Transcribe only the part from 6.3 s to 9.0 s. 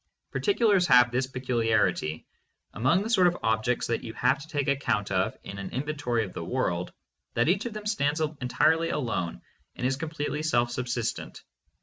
the world, that each of them stands entirely